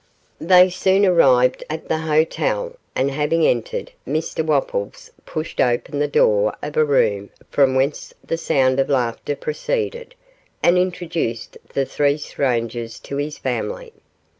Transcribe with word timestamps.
They 0.39 0.71
soon 0.71 1.05
arrived 1.05 1.63
at 1.69 1.87
the 1.87 1.99
hotel, 1.99 2.75
and 2.95 3.11
having 3.11 3.45
entered, 3.45 3.91
Mr 4.07 4.43
Wopples 4.43 5.11
pushed 5.27 5.61
open 5.61 5.99
the 5.99 6.07
door 6.07 6.55
of 6.63 6.75
a 6.75 6.83
room 6.83 7.29
from 7.51 7.75
whence 7.75 8.11
the 8.25 8.35
sound 8.35 8.79
of 8.79 8.89
laughter 8.89 9.35
proceeded, 9.35 10.15
and 10.63 10.75
introduced 10.79 11.55
the 11.75 11.85
three 11.85 12.17
strangers 12.17 12.97
to 13.01 13.17
his 13.17 13.37
family. 13.37 13.93